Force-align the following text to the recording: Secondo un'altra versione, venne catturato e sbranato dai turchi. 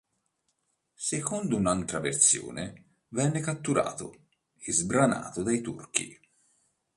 Secondo 0.95 1.55
un'altra 1.57 1.99
versione, 1.99 2.85
venne 3.09 3.39
catturato 3.39 4.25
e 4.57 4.71
sbranato 4.73 5.43
dai 5.43 5.61
turchi. 5.61 6.19